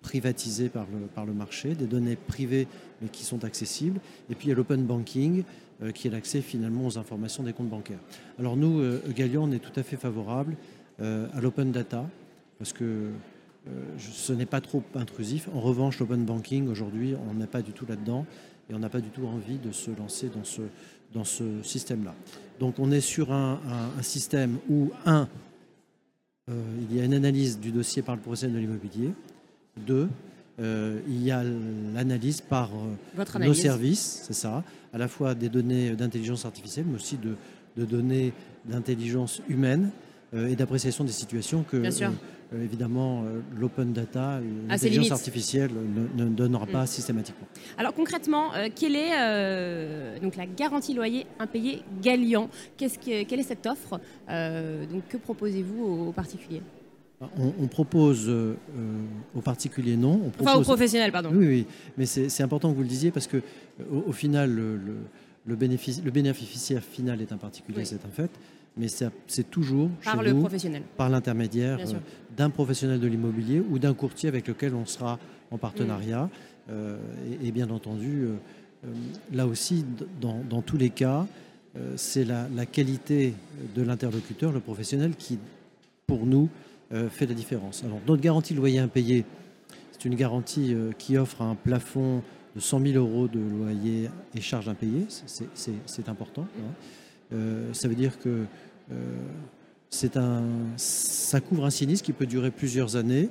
privatisées 0.01 0.69
par 0.69 0.87
le, 0.93 1.07
par 1.07 1.27
le 1.27 1.33
marché, 1.33 1.75
des 1.75 1.87
données 1.87 2.17
privées 2.17 2.69
mais 3.03 3.09
qui 3.09 3.25
sont 3.25 3.45
accessibles. 3.45 4.01
Et 4.31 4.35
puis 4.35 4.47
il 4.47 4.51
y 4.51 4.53
a 4.53 4.55
l'open 4.55 4.85
banking 4.85 5.43
euh, 5.83 5.93
qui 5.93 6.09
est 6.09 6.11
l'accès 6.11 6.41
finalement 6.41 6.87
aux 6.87 6.99
informations 6.99 7.43
des 7.43 7.53
comptes 7.53 7.71
bancaires. 7.71 7.99
Alors 8.39 8.57
nous, 8.57 8.81
euh, 8.81 9.01
Galion, 9.15 9.45
on 9.45 9.53
est 9.53 9.59
tout 9.59 9.79
à 9.79 9.83
fait 9.83 9.97
favorable 9.97 10.55
euh, 11.01 11.27
à 11.35 11.41
l'open 11.41 11.73
data 11.73 12.07
parce 12.59 12.73
que 12.73 13.09
ce 13.99 14.33
n'est 14.33 14.47
pas 14.47 14.61
trop 14.61 14.83
intrusif. 14.95 15.49
En 15.55 15.61
revanche, 15.61 15.99
l'open 15.99 16.25
banking, 16.25 16.69
aujourd'hui, 16.69 17.15
on 17.31 17.35
n'est 17.35 17.47
pas 17.47 17.63
du 17.63 17.73
tout 17.73 17.87
là-dedans 17.87 18.27
et 18.71 18.75
on 18.75 18.79
n'a 18.79 18.89
pas 18.89 19.01
du 19.01 19.11
tout 19.11 19.27
envie 19.27 19.59
de 19.59 19.71
se 19.71 19.91
lancer 19.91 20.29
dans 20.29 20.45
ce, 20.45 20.63
dans 21.13 21.25
ce 21.25 21.63
système-là. 21.63 22.15
Donc 22.59 22.79
on 22.79 22.91
est 22.93 23.01
sur 23.01 23.33
un, 23.33 23.59
système 24.03 24.59
où, 24.69 24.91
un, 25.07 25.29
il 26.49 26.97
y 26.97 27.01
a 27.01 27.05
une 27.05 27.15
analyse 27.15 27.59
du 27.59 27.71
dossier 27.71 28.03
par 28.03 28.15
le 28.17 28.21
professionnel 28.21 28.57
de 28.57 28.61
l'immobilier. 28.61 29.11
Deux, 29.79 30.09
il 30.59 31.23
y 31.23 31.31
a 31.31 31.43
l'analyse 31.43 32.43
par 32.43 32.71
nos 33.41 33.55
services, 33.55 34.25
c'est 34.27 34.35
ça, 34.35 34.63
à 34.93 34.99
la 34.99 35.09
fois 35.09 35.35
des 35.35 35.49
données 35.49 35.93
d'intelligence 35.93 36.45
artificielle, 36.45 36.85
mais 36.89 36.97
aussi 36.97 37.17
de, 37.17 37.85
données 37.85 38.35
d'intelligence 38.67 39.41
humaine 39.49 39.91
euh, 39.91 40.10
et 40.33 40.57
d'appréciation 40.57 41.05
des 41.05 41.13
situations 41.13 41.65
que, 41.65 41.77
euh, 41.77 42.11
euh, 42.53 42.65
évidemment, 42.65 43.25
l'open 43.59 43.93
data, 43.93 44.41
l'intelligence 44.69 45.11
artificielle 45.11 45.71
ne, 46.17 46.25
donnera 46.27 46.67
pas 46.67 46.85
mm. 46.85 46.89
systématiquement. 46.89 47.47
Alors 47.79 47.95
concrètement, 47.95 48.51
quelle 48.75 48.97
est 48.97 50.21
donc 50.21 50.37
la 50.37 50.47
garantie 50.47 50.95
loyer 50.95 51.27
impayé 51.39 51.83
Galian 52.01 52.49
Qu'est-ce 52.77 52.99
que, 52.99 53.25
Quelle 53.25 53.41
est 53.41 53.45
cette 53.45 53.67
offre 53.67 54.01
donc, 54.29 55.09
Que 55.09 55.17
proposez-vous 55.17 56.09
aux 56.09 56.13
particuliers? 56.13 56.63
On, 57.37 57.67
propose 57.67 58.31
aux 59.35 59.41
particuliers 59.43 59.97
non. 59.97 60.21
On 60.25 60.31
propose, 60.31 60.49
enfin 60.49 60.59
aux 60.59 60.63
professionnels, 60.63 61.13
pardon. 61.13 61.31
Oui, 61.35 61.47
oui. 61.47 61.67
mais 61.99 62.07
c'est 62.07 62.43
important 62.43 62.71
que 62.71 62.77
vous 62.77 62.83
le 62.83 62.89
disiez 62.89 63.11
parce 63.11 63.27
que 63.27 63.43
au, 63.91 64.13
final, 64.13 64.51
le, 65.47 65.57
bénéfice, 65.57 66.03
le 66.03 66.11
bénéficiaire 66.11 66.83
final 66.83 67.21
est 67.21 67.33
un 67.33 67.37
particulier, 67.37 67.85
c'est 67.85 68.05
un 68.07 68.11
fait. 68.11 68.31
Mais 68.81 68.89
c'est 68.89 69.51
toujours 69.51 69.91
par 70.03 70.23
le 70.23 70.35
professionnel, 70.35 70.83
par 70.97 71.11
l'intermédiaire 71.11 71.79
euh, 71.81 71.99
d'un 72.35 72.49
professionnel 72.49 72.99
de 72.99 73.07
l'immobilier 73.07 73.61
ou 73.61 73.79
d'un 73.79 73.93
courtier 73.93 74.31
avec 74.31 74.49
lequel 74.49 74.75
on 74.75 74.87
sera 74.87 75.19
en 75.51 75.59
partenariat. 75.59 76.25
Mm. 76.25 76.31
Euh, 76.71 76.99
et, 77.43 77.53
bien 77.53 77.69
entendu, 77.69 78.23
euh, 78.23 78.89
là 79.33 79.47
aussi, 79.47 79.85
dans, 80.19 80.63
tous 80.63 80.79
les 80.79 80.89
cas, 80.89 81.27
c'est 81.97 82.25
la, 82.25 82.65
qualité 82.65 83.35
de 83.75 83.83
l'interlocuteur, 83.83 84.51
le 84.51 84.61
professionnel, 84.61 85.13
qui, 85.15 85.39
pour 86.07 86.25
nous, 86.25 86.49
fait 87.11 87.27
la 87.27 87.35
différence. 87.35 87.85
Alors, 87.85 88.01
notre 88.09 88.23
garantie 88.23 88.55
loyer 88.55 88.79
impayé, 88.79 89.25
c'est 89.93 90.07
une 90.07 90.15
garantie 90.15 90.75
qui 90.99 91.19
offre 91.19 91.43
un 91.43 91.55
plafond 91.55 92.23
de 92.57 92.61
100 92.61 92.81
000 92.81 92.95
euros 92.95 93.29
de 93.29 93.39
loyer 93.39 94.09
et 94.35 94.41
charges 94.41 94.69
impayées. 94.69 95.07
C'est 95.55 96.09
important. 96.09 96.47
Hein. 97.33 97.37
ça 97.73 97.89
veut 97.89 97.95
dire 97.95 98.19
que 98.19 98.47
un, 100.17 100.43
ça 100.77 101.41
couvre 101.41 101.65
un 101.65 101.71
sinistre 101.71 102.05
qui 102.05 102.13
peut 102.13 102.27
durer 102.27 102.51
plusieurs 102.51 102.97
années 102.97 103.29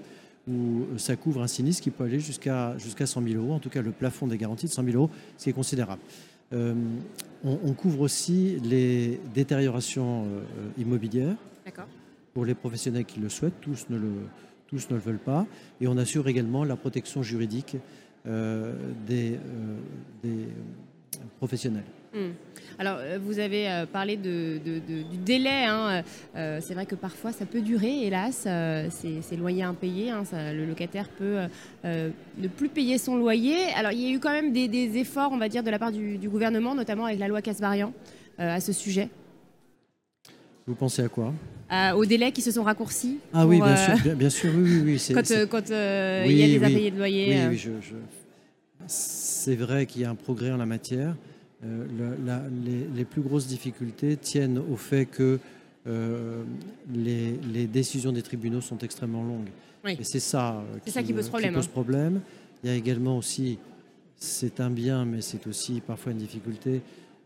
ou 0.48 0.86
ça 0.98 1.16
couvre 1.16 1.42
un 1.42 1.48
sinistre 1.48 1.84
qui 1.84 1.92
peut 1.92 2.04
aller 2.04 2.20
jusqu'à 2.20 2.78
jusqu'à 2.78 3.06
100 3.06 3.22
000 3.24 3.44
euros, 3.44 3.54
en 3.54 3.60
tout 3.60 3.70
cas 3.70 3.82
le 3.82 3.92
plafond 3.92 4.28
des 4.28 4.38
garanties 4.38 4.66
de 4.66 4.72
100 4.72 4.84
000 4.84 4.98
euros, 4.98 5.10
ce 5.38 5.44
qui 5.44 5.50
est 5.50 5.54
considérable. 5.54 6.02
Euh, 6.52 6.74
on, 7.44 7.74
couvre 7.74 8.02
aussi 8.02 8.60
les 8.64 9.20
détériorations 9.36 10.26
euh, 10.26 10.42
immobilières 10.80 11.36
pour 12.34 12.44
les 12.44 12.56
professionnels 12.56 13.06
qui 13.06 13.20
le 13.20 13.30
souhaitent, 13.30 13.62
tous 13.62 13.86
ne 13.90 13.98
le, 13.98 14.12
tous 14.68 14.90
ne 14.90 14.96
le 14.96 15.02
veulent 15.02 15.20
pas, 15.20 15.46
et 15.80 15.88
on 15.88 15.98
assure 15.98 16.28
également 16.28 16.64
la 16.64 16.76
protection 16.76 17.22
juridique 17.22 17.78
euh, 18.26 18.74
des, 19.08 19.40
des 20.24 20.48
professionnels. 21.38 21.86
Hmm. 22.14 22.32
Alors, 22.80 22.98
euh, 23.00 23.20
vous 23.22 23.40
avez 23.40 23.70
euh, 23.70 23.86
parlé 23.86 24.16
du 24.16 24.60
délai. 25.24 25.66
Hein. 25.66 26.04
Euh, 26.36 26.60
c'est 26.62 26.74
vrai 26.74 26.86
que 26.86 26.96
parfois, 26.96 27.32
ça 27.32 27.46
peut 27.46 27.62
durer, 27.62 28.08
hélas. 28.08 28.48
c'est 28.90 29.36
loyer 29.38 29.64
impayé. 29.64 30.10
Hein. 30.10 30.24
le 30.34 30.66
locataire 30.66 31.10
peut 31.10 31.40
ne 31.84 32.48
plus 32.48 32.70
payer 32.70 32.98
son 32.98 33.18
loyer. 33.18 33.58
Alors, 33.76 33.92
il 33.92 34.00
y 34.00 34.08
a 34.08 34.12
eu 34.12 34.20
quand 34.20 34.32
même 34.32 34.54
des, 34.54 34.98
efforts, 34.98 35.32
on 35.32 35.38
va 35.38 35.50
dire, 35.50 35.64
de 35.64 35.70
la 35.70 35.78
part 35.78 35.92
du, 35.92 36.30
gouvernement, 36.30 36.74
notamment 36.74 37.06
avec 37.06 37.20
la 37.20 37.28
loi 37.28 37.42
Casbarian, 37.42 37.94
à 38.38 38.62
ce 38.62 38.72
sujet. 38.72 39.10
Vous 40.66 40.76
pensez 40.76 41.04
à 41.04 41.10
quoi? 41.10 41.34
Aux 41.96 42.06
délais 42.06 42.32
qui 42.32 42.42
se 42.42 42.52
sont 42.52 42.64
raccourcis 42.64 43.20
Ah 43.34 43.46
oui, 43.46 43.62
bien, 43.62 43.76
sûr, 43.76 44.16
bien, 44.16 44.30
sûr, 44.30 44.52
oui, 44.56 44.82
oui, 44.86 45.14
Quand, 45.50 45.70
il 45.70 46.38
y 46.38 46.44
a 46.44 46.60
des 46.60 46.64
impayés 46.64 46.92
de 46.92 46.98
loyer. 46.98 47.48
Oui, 47.50 47.60
c'est 48.88 49.56
vrai 49.56 49.86
qu'il 49.86 50.02
y 50.02 50.06
a 50.06 50.10
un 50.10 50.16
progrès 50.16 50.52
en 50.52 50.58
la 50.58 50.66
matière. 50.66 51.16
Euh, 51.66 52.86
les, 52.96 53.06
plus 53.06 53.22
grosses 53.22 53.48
difficultés 53.48 54.16
tiennent 54.16 54.60
au 54.60 54.78
fait 54.78 55.06
que 55.06 55.40
euh, 55.88 56.44
les, 56.94 57.68
décisions 57.68 58.14
des 58.14 58.22
tribunaux 58.22 58.62
sont 58.62 58.78
extrêmement 58.78 59.24
longues. 59.24 59.50
Et 60.00 60.04
c'est 60.04 60.22
ça, 60.22 60.64
qui, 60.86 60.92
ça 60.92 61.04
qui, 61.04 61.14
pose 61.14 61.28
problème. 61.28 61.54
Pose 61.54 61.66
hein. 61.66 61.72
problème. 61.72 62.22
Il 62.64 62.70
y 62.70 62.74
a 62.74 62.76
également 62.76 63.18
aussi, 63.18 63.58
c'est 64.16 64.60
un 64.62 64.70
bien, 64.70 65.04
mais 65.04 65.22
c'est 65.22 65.48
aussi 65.48 65.82
parfois 65.82 66.14
une 66.14 66.18
difficulté, 66.18 66.82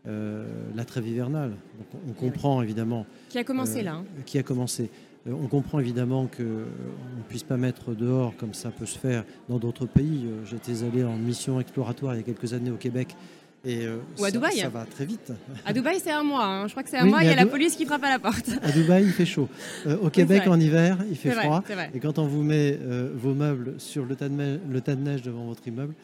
euh, 0.06 0.46
la 0.74 0.84
trêve 0.84 1.06
hivernale. 1.06 1.52
on 2.08 2.12
comprend 2.12 2.60
évidemment. 2.62 3.06
Qui 3.28 3.38
a 3.38 3.44
commencé 3.44 3.82
là. 3.82 3.96
Hein. 3.96 4.04
Qui 4.26 4.38
a 4.38 4.42
commencé. 4.42 4.90
on 5.26 5.46
comprend 5.46 5.78
évidemment 5.78 6.26
qu'on 6.26 6.42
ne 6.42 7.22
puisse 7.28 7.44
pas 7.44 7.56
mettre 7.56 7.94
dehors 7.94 8.36
comme 8.36 8.54
ça 8.54 8.70
peut 8.70 8.86
se 8.86 8.98
faire 8.98 9.24
dans 9.48 9.58
d'autres 9.58 9.86
pays. 9.86 10.26
J'étais 10.44 10.82
allé 10.84 11.04
en 11.04 11.16
mission 11.16 11.60
exploratoire 11.60 12.14
il 12.14 12.18
y 12.18 12.20
a 12.20 12.24
quelques 12.24 12.52
années 12.52 12.72
au 12.72 12.76
Québec 12.76 13.14
et 13.64 13.86
euh, 13.86 13.98
Ou 14.18 14.24
à 14.24 14.30
Dubaï. 14.30 14.58
Ça 14.58 14.68
va 14.68 14.84
très 14.84 15.06
vite. 15.06 15.32
À 15.64 15.72
Dubaï, 15.72 15.98
c'est 15.98 16.10
un 16.10 16.22
mois. 16.22 16.44
Hein. 16.44 16.66
Je 16.66 16.72
crois 16.72 16.82
que 16.82 16.90
c'est 16.90 16.98
un 16.98 17.06
mois. 17.06 17.22
Il 17.22 17.28
y 17.28 17.32
a 17.32 17.36
la 17.36 17.46
police 17.46 17.76
qui 17.76 17.86
frappe 17.86 18.04
à 18.04 18.10
la 18.10 18.18
porte. 18.18 18.50
À 18.62 18.70
Dubaï, 18.70 19.04
il 19.04 19.12
fait 19.12 19.26
chaud. 19.26 19.48
Euh, 19.86 19.96
au 19.98 20.10
Québec, 20.10 20.42
en 20.46 20.60
hiver, 20.60 20.98
il 21.08 21.16
fait 21.16 21.30
froid. 21.30 21.62
Et 21.94 22.00
quand 22.00 22.18
on 22.18 22.26
vous 22.26 22.42
met 22.42 22.78
euh, 22.80 23.10
vos 23.14 23.34
meubles 23.34 23.74
sur 23.78 24.04
le 24.04 24.16
tas, 24.16 24.28
de 24.28 24.60
le 24.70 24.80
tas 24.80 24.94
de 24.94 25.00
neige 25.00 25.22
devant 25.22 25.44
votre 25.46 25.66
immeuble, 25.66 25.94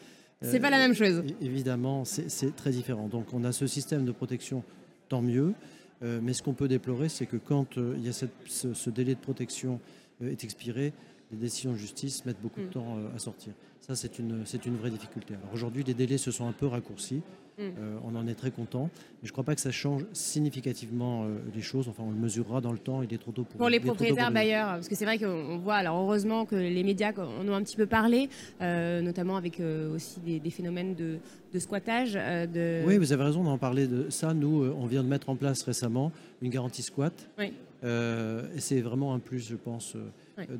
c'est 0.41 0.59
pas 0.59 0.71
la 0.71 0.79
même 0.79 0.95
chose. 0.95 1.23
Évidemment, 1.41 2.03
c'est 2.05 2.55
très 2.55 2.71
différent. 2.71 3.07
Donc, 3.07 3.27
on 3.33 3.43
a 3.43 3.51
ce 3.51 3.67
système 3.67 4.05
de 4.05 4.11
protection, 4.11 4.63
tant 5.07 5.21
mieux. 5.21 5.53
mais 6.01 6.33
ce 6.33 6.41
qu'on 6.41 6.53
peut 6.53 6.67
déplorer, 6.67 7.09
c'est 7.09 7.27
que 7.27 7.37
quand 7.37 7.77
il 7.77 8.03
y 8.03 8.09
a 8.09 8.13
cette, 8.13 8.33
ce, 8.47 8.89
délai 8.89 9.13
de 9.13 9.19
protection 9.19 9.79
est 10.23 10.43
expiré, 10.43 10.93
les 11.31 11.37
décisions 11.37 11.71
de 11.71 11.77
justice 11.77 12.25
mettent 12.25 12.41
beaucoup 12.41 12.61
de 12.61 12.65
mm. 12.65 12.71
temps 12.71 12.97
à 13.15 13.19
sortir. 13.19 13.53
Ça, 13.79 13.95
c'est 13.95 14.19
une, 14.19 14.43
une 14.65 14.77
vraie 14.77 14.91
difficulté. 14.91 15.33
Alors 15.33 15.53
aujourd'hui, 15.53 15.83
les 15.83 15.93
délais 15.93 16.17
se 16.17 16.31
sont 16.31 16.47
un 16.47 16.51
peu 16.51 16.67
raccourcis. 16.67 17.21
Mm. 17.57 17.61
Euh, 17.61 17.97
on 18.03 18.15
en 18.15 18.27
est 18.27 18.35
très 18.35 18.51
content. 18.51 18.89
Mais 18.93 19.23
je 19.23 19.29
ne 19.29 19.31
crois 19.31 19.43
pas 19.43 19.55
que 19.55 19.61
ça 19.61 19.71
change 19.71 20.05
significativement 20.13 21.23
euh, 21.23 21.37
les 21.53 21.61
choses. 21.61 21.87
Enfin, 21.87 22.03
on 22.05 22.11
le 22.11 22.17
mesurera 22.17 22.61
dans 22.61 22.71
le 22.71 22.77
temps. 22.77 23.01
Il 23.01 23.13
est 23.13 23.17
trop 23.17 23.31
tôt 23.31 23.43
pour. 23.43 23.57
Pour 23.57 23.69
les 23.69 23.79
propriétaires 23.79 24.31
bailleurs, 24.31 24.67
parce 24.67 24.87
que 24.87 24.95
c'est 24.95 25.05
vrai 25.05 25.17
qu'on 25.17 25.57
voit. 25.57 25.75
Alors 25.75 25.99
heureusement 25.99 26.45
que 26.45 26.55
les 26.55 26.83
médias 26.83 27.11
en 27.17 27.47
ont 27.47 27.53
un 27.53 27.63
petit 27.63 27.77
peu 27.77 27.85
parlé, 27.85 28.29
euh, 28.61 29.01
notamment 29.01 29.35
avec 29.35 29.61
aussi 29.93 30.19
des, 30.19 30.49
phénomènes 30.49 30.95
de, 30.95 31.19
squattage. 31.59 32.13
De... 32.13 32.83
Oui, 32.85 32.97
vous 32.97 33.13
avez 33.13 33.23
raison 33.23 33.43
d'en 33.43 33.57
parler 33.57 33.87
de 33.87 34.09
ça. 34.09 34.33
Nous, 34.33 34.63
on 34.77 34.85
vient 34.85 35.03
de 35.03 35.09
mettre 35.09 35.29
en 35.29 35.35
place 35.35 35.63
récemment 35.63 36.11
une 36.41 36.49
garantie 36.49 36.83
squat. 36.83 37.13
Oui. 37.37 37.53
Et 37.83 38.59
c'est 38.59 38.81
vraiment 38.81 39.13
un 39.13 39.19
plus, 39.19 39.47
je 39.47 39.55
pense, 39.55 39.95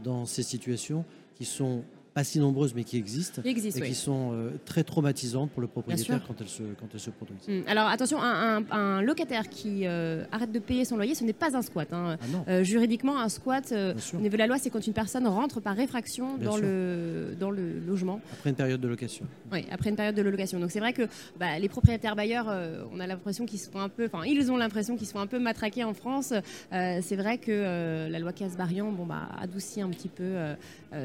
dans 0.04 0.25
ces 0.25 0.44
situations 0.44 1.06
qui 1.36 1.46
sont 1.46 1.84
pas 2.13 2.24
si 2.25 2.39
nombreuses, 2.39 2.74
mais 2.75 2.84
qui 2.84 2.98
existent, 2.98 3.41
et 3.46 3.53
qui 3.53 3.96
sont 3.96 4.32
euh, 4.34 4.50
très 4.65 4.84
traumatisantes 4.84 5.50
pour 5.51 5.62
le 5.62 5.68
propriétaire 5.68 6.22
quand 6.27 6.41
elles 6.41 6.50
se, 6.50 6.63
quand 6.80 6.88
elles 6.94 7.00
se 7.00 7.10
produisent. 7.10 7.48
Hum, 7.48 7.63
alors 7.68 7.88
attention, 7.88 8.18
un, 8.22 9.01
locataire 9.01 9.48
qui 9.48 9.88
euh, 9.88 10.25
arrête 10.32 10.51
de 10.51 10.60
payer 10.60 10.84
son 10.84 10.98
loyer, 10.98 11.15
ce 11.15 11.24
n'est 11.24 11.34
pas 11.34 11.56
un 11.56 11.62
squat. 11.62 11.88
Hein. 11.94 12.18
Ah 12.22 12.50
euh, 12.50 12.63
juridiquement, 12.63 13.20
un 13.20 13.30
squat, 13.30 13.74
au 13.74 14.18
niveau 14.18 14.34
de 14.34 14.38
la 14.38 14.48
loi, 14.48 14.58
c'est 14.58 14.70
quand 14.70 14.86
une 14.86 14.94
personne 14.94 15.25
rentre 15.25 15.62
par 15.62 15.75
réfraction 15.75 16.38
dans 16.38 16.58
le, 16.58 17.36
dans 17.39 17.50
le 17.50 17.80
logement. 17.80 18.20
Après 18.34 18.50
une 18.50 18.56
période 18.56 18.82
de 18.82 18.88
location. 18.88 19.25
Oui, 19.51 19.65
après 19.72 19.89
une 19.89 19.96
période 19.96 20.15
de 20.15 20.22
location. 20.22 20.60
Donc 20.60 20.72
c'est 20.72 20.80
vrai 20.80 20.94
que 20.94 21.03
bah, 21.39 21.58
les 21.60 21.70
propriétaires 21.70 22.15
bailleurs, 22.15 22.48
on 22.91 23.00
a 23.00 23.08
l'impression 23.08 23.46
qu'ils 23.46 23.60
se 23.60 23.70
font 23.70 23.80
un 23.80 23.89
peu, 23.89 24.10
enfin 24.12 24.25
ils 24.25 24.51
ont 24.51 24.58
l'impression 24.58 24.98
qu'ils 24.98 25.08
se 25.08 25.13
font 25.13 25.20
un 25.20 25.27
peu 25.27 25.39
matraqués 25.39 25.86
en 25.86 25.94
France. 25.94 26.34
c'est 26.72 27.15
vrai 27.15 27.38
que 27.38 28.10
la 28.10 28.20
loi 28.20 28.34
Casbarian 28.34 28.91
bon, 28.91 29.06
bah, 29.06 29.30
adoucit 29.39 29.82
un 29.82 29.89
petit 29.89 30.10
peu 30.10 30.36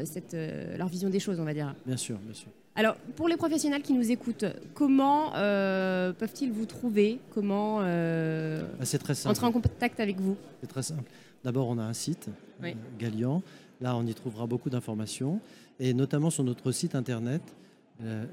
cette, 0.04 0.36
leur 0.76 0.88
vie 0.88 0.95
des 1.04 1.20
choses, 1.20 1.38
on 1.40 1.44
va 1.44 1.54
dire. 1.54 1.74
Bien 1.86 1.96
sûr, 1.96 2.18
bien 2.18 2.34
sûr. 2.34 2.48
Alors, 2.74 2.96
pour 3.16 3.26
les 3.26 3.36
professionnels 3.36 3.80
qui 3.80 3.94
nous 3.94 4.10
écoutent, 4.10 4.44
comment 4.74 5.34
euh, 5.34 6.12
peuvent-ils 6.12 6.52
vous 6.52 6.66
trouver? 6.66 7.18
Comment 7.30 7.78
euh, 7.80 8.62
ah, 8.78 8.98
très 8.98 9.14
simple. 9.14 9.30
entrer 9.30 9.46
en 9.46 9.52
contact 9.52 9.98
avec 9.98 10.20
vous? 10.20 10.36
C'est 10.60 10.66
très 10.66 10.82
simple. 10.82 11.10
D'abord, 11.42 11.68
on 11.68 11.78
a 11.78 11.82
un 11.82 11.94
site, 11.94 12.28
euh, 12.62 12.72
Galian. 12.98 13.42
Là, 13.80 13.96
on 13.96 14.06
y 14.06 14.12
trouvera 14.12 14.46
beaucoup 14.46 14.68
d'informations. 14.68 15.40
Et 15.80 15.94
notamment 15.94 16.28
sur 16.28 16.44
notre 16.44 16.70
site 16.72 16.94
internet, 16.94 17.42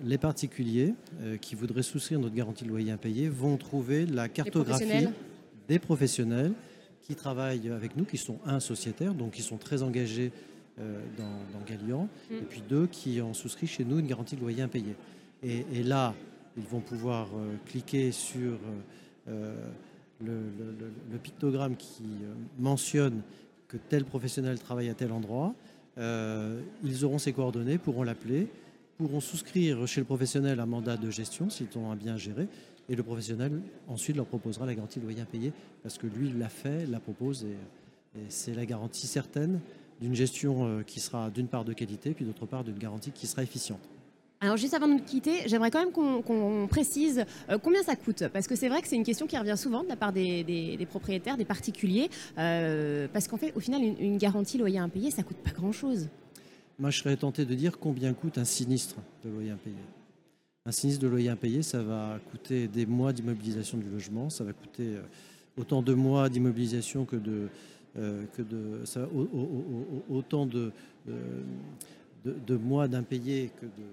les 0.03 0.17
particuliers 0.17 0.93
qui 1.41 1.55
voudraient 1.55 1.83
souscrire 1.83 2.19
notre 2.19 2.35
garantie 2.35 2.65
de 2.65 2.69
loyer 2.69 2.91
impayé 2.91 3.29
vont 3.29 3.55
trouver 3.55 4.05
la 4.05 4.27
cartographie 4.29 5.07
des 5.69 5.79
professionnels 5.79 6.53
qui 7.01 7.15
travaillent 7.15 7.69
avec 7.69 7.97
nous, 7.97 8.05
qui 8.05 8.17
sont 8.17 8.39
un 8.45 8.59
sociétaire, 8.61 9.13
donc 9.13 9.31
qui 9.31 9.41
sont 9.41 9.57
très 9.57 9.83
engagés 9.83 10.31
dans, 10.77 11.59
dans 11.59 11.65
Galian, 11.67 12.09
mm. 12.31 12.33
et 12.33 12.41
puis 12.41 12.63
deux 12.67 12.87
qui 12.87 13.21
ont 13.21 13.33
souscrit 13.33 13.67
chez 13.67 13.85
nous 13.85 13.99
une 13.99 14.07
garantie 14.07 14.35
de 14.35 14.41
loyer 14.41 14.63
impayé. 14.63 14.95
Et, 15.43 15.65
et 15.71 15.83
là, 15.83 16.15
ils 16.57 16.63
vont 16.63 16.79
pouvoir 16.79 17.27
euh, 17.35 17.55
cliquer 17.65 18.11
sur 18.11 18.57
euh, 19.27 19.55
le, 20.21 21.17
pictogramme 21.21 21.75
qui 21.75 22.03
mentionne 22.59 23.21
que 23.67 23.77
tel 23.77 24.05
professionnel 24.05 24.59
travaille 24.59 24.89
à 24.89 24.93
tel 24.93 25.11
endroit. 25.11 25.53
ils 25.97 27.05
auront 27.05 27.17
ses 27.17 27.33
coordonnées, 27.33 27.77
pourront 27.77 28.03
l'appeler, 28.03 28.47
pourront 28.97 29.19
souscrire 29.19 29.87
chez 29.87 30.01
le 30.01 30.05
professionnel 30.05 30.59
un 30.59 30.65
mandat 30.65 30.97
de 30.97 31.09
gestion 31.09 31.49
s'ils 31.49 31.77
ont 31.77 31.91
un 31.91 31.95
bien 31.95 32.17
géré. 32.17 32.47
Et 32.89 32.95
le 32.95 33.03
professionnel 33.03 33.61
ensuite 33.87 34.17
leur 34.17 34.25
proposera 34.25 34.65
la 34.65 34.75
garantie 34.75 34.99
de 34.99 35.05
loyer 35.05 35.21
impayé 35.21 35.53
parce 35.81 35.97
que 35.97 36.07
lui, 36.07 36.27
il 36.27 36.39
l'a 36.39 36.49
fait, 36.49 36.85
l'a 36.85 36.99
propose 36.99 37.45
et 37.45 38.19
c'est 38.27 38.53
la 38.53 38.65
garantie 38.65 39.07
certaine 39.07 39.59
d'une 40.01 40.15
gestion 40.15 40.65
euh, 40.65 40.83
qui 40.83 40.99
sera 40.99 41.29
d'une 41.29 41.47
part 41.47 41.65
de 41.65 41.73
qualité, 41.73 42.13
puis 42.13 42.25
d'autre 42.25 42.45
part 42.45 42.63
d'une 42.63 42.77
garantie 42.77 43.11
qui 43.11 43.27
sera 43.27 43.43
efficiente. 43.43 43.79
Alors 44.43 44.57
juste 44.57 44.73
avant 44.73 44.89
de 44.89 44.93
nous 44.95 44.99
quitter, 44.99 45.47
j'aimerais 45.47 45.71
quand 45.71 45.79
même 45.79 45.93
qu'on 45.93 46.67
précise 46.69 47.23
euh, 47.49 47.57
combien 47.57 47.81
ça 47.81 47.95
coûte, 47.95 48.25
parce 48.33 48.45
que 48.45 48.57
c'est 48.57 48.67
vrai 48.67 48.81
que 48.81 48.89
c'est 48.89 48.97
une 48.97 49.05
question 49.05 49.25
qui 49.25 49.37
revient 49.37 49.55
souvent 49.55 49.83
de 49.83 49.87
la 49.87 49.95
part 49.95 50.11
des, 50.11 50.85
propriétaires, 50.89 51.37
des 51.37 51.45
particuliers, 51.45 52.09
euh, 52.37 53.07
parce 53.13 53.29
qu'en 53.29 53.37
fait, 53.37 53.53
au 53.55 53.61
final, 53.61 53.81
une, 53.81 54.17
garantie 54.17 54.57
loyer 54.57 54.79
impayé, 54.79 55.11
ça 55.11 55.23
coûte 55.23 55.37
pas 55.37 55.51
grand-chose. 55.51 56.09
Moi, 56.77 56.89
je 56.89 56.99
serais 56.99 57.15
tenté 57.15 57.45
de 57.45 57.53
dire 57.53 57.79
combien 57.79 58.13
coûte 58.13 58.37
un 58.37 58.43
sinistre 58.43 58.97
de 59.23 59.29
loyer 59.29 59.51
impayé. 59.51 59.77
Un 60.65 60.73
sinistre 60.73 61.01
de 61.01 61.07
loyer 61.07 61.29
impayé, 61.29 61.63
ça 61.63 61.81
va 61.81 62.19
coûter 62.29 62.67
des 62.67 62.85
mois 62.85 63.13
d'immobilisation 63.13 63.77
du 63.77 63.89
logement, 63.89 64.29
ça 64.29 64.43
va 64.43 64.51
coûter 64.51 64.97
autant 65.57 65.81
de 65.81 65.93
mois 65.93 66.27
d'immobilisation 66.27 67.05
que 67.05 67.15
de, 67.15 67.47
que 67.95 68.41
de, 68.41 68.85
ça, 68.85 69.07
autant 70.09 70.45
de, 70.45 70.71
de, 72.25 72.55
mois 72.55 72.87
d'impayés 72.87 73.51
que 73.59 73.65
de 73.65 73.83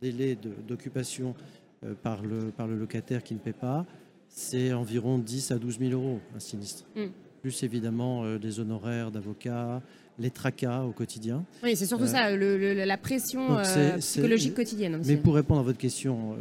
délais 0.00 0.36
d'occupation 0.66 1.34
euh, 1.84 1.94
par, 2.02 2.22
le, 2.22 2.50
par 2.50 2.66
le 2.66 2.76
locataire 2.76 3.22
qui 3.22 3.34
ne 3.34 3.38
paie 3.38 3.52
pas, 3.52 3.86
c'est 4.28 4.72
environ 4.72 5.18
10 5.18 5.50
à 5.50 5.58
12 5.58 5.78
000 5.78 5.92
euros 5.92 6.20
un 6.34 6.38
sinistre. 6.38 6.84
Mm. 6.94 7.06
Plus 7.42 7.62
évidemment 7.62 8.24
euh, 8.24 8.38
les 8.38 8.60
honoraires 8.60 9.10
d'avocat, 9.10 9.82
les 10.18 10.30
tracas 10.30 10.82
au 10.82 10.92
quotidien. 10.92 11.44
Oui, 11.62 11.76
c'est 11.76 11.86
surtout 11.86 12.06
ça, 12.06 12.30
la 12.36 12.96
pression 12.98 13.58
psychologique 13.98 14.54
quotidienne. 14.54 15.00
Mais 15.06 15.16
pour 15.16 15.34
répondre 15.34 15.60
à 15.60 15.62
votre 15.62 15.78
question, 15.78 16.36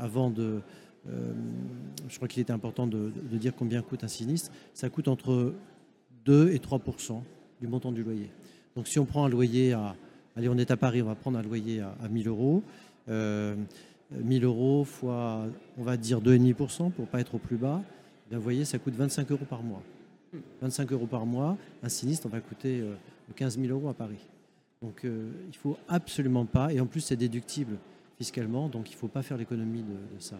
avant 0.00 0.30
de, 0.30 0.60
je 2.08 2.16
crois 2.16 2.26
qu'il 2.26 2.42
était 2.42 2.52
important 2.52 2.88
de, 2.88 3.12
dire 3.30 3.52
combien 3.56 3.80
coûte 3.82 4.02
un 4.02 4.08
sinistre. 4.08 4.50
Ça 4.74 4.88
coûte 4.88 5.06
entre 5.06 5.54
2 6.28 6.50
et 6.50 6.58
3% 6.58 7.22
du 7.60 7.68
montant 7.68 7.90
du 7.90 8.02
loyer. 8.02 8.28
Donc 8.76 8.86
si 8.86 8.98
on 8.98 9.06
prend 9.06 9.24
un 9.24 9.30
loyer 9.30 9.72
à, 9.72 9.96
allez, 10.36 10.50
on 10.50 10.58
est 10.58 10.70
à 10.70 10.76
Paris, 10.76 11.00
on 11.00 11.06
va 11.06 11.14
prendre 11.14 11.38
un 11.38 11.42
loyer 11.42 11.80
à, 11.80 11.94
à 12.04 12.08
1000 12.08 12.28
euros. 12.28 12.62
1000 14.10 14.44
euros 14.44 14.84
fois, 14.84 15.46
on 15.76 15.82
va 15.82 15.96
dire 15.96 16.20
2,5% 16.20 16.90
pour 16.92 17.06
pas 17.06 17.20
être 17.20 17.34
au 17.34 17.38
plus 17.38 17.56
bas, 17.56 17.82
eh 17.82 18.30
bien, 18.30 18.38
vous 18.38 18.44
voyez, 18.44 18.64
ça 18.64 18.78
coûte 18.78 18.94
25 18.94 19.30
euros 19.30 19.44
par 19.48 19.62
mois. 19.62 19.82
25 20.60 20.92
euros 20.92 21.06
par 21.06 21.24
mois, 21.24 21.56
un 21.82 21.88
sinistre 21.88 22.28
va 22.28 22.40
coûter 22.40 22.84
15 23.36 23.56
euh, 23.56 23.62
000 23.62 23.78
euros 23.78 23.88
à 23.88 23.94
Paris. 23.94 24.20
Donc 24.82 25.04
euh, 25.04 25.30
il 25.44 25.48
ne 25.48 25.54
faut 25.54 25.76
absolument 25.88 26.44
pas, 26.44 26.72
et 26.72 26.80
en 26.80 26.86
plus 26.86 27.00
c'est 27.00 27.16
déductible 27.16 27.76
fiscalement, 28.18 28.68
donc 28.68 28.90
il 28.90 28.94
ne 28.94 28.98
faut 28.98 29.08
pas 29.08 29.22
faire 29.22 29.36
l'économie 29.36 29.82
de, 29.82 30.20
ça. 30.20 30.36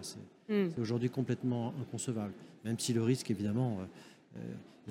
Hmm. 0.48 0.68
C'est 0.74 0.80
aujourd'hui 0.80 1.10
complètement 1.10 1.72
inconcevable, 1.80 2.32
même 2.64 2.78
si 2.78 2.92
le 2.92 3.02
risque, 3.02 3.30
évidemment, 3.30 3.78
euh, 4.36 4.40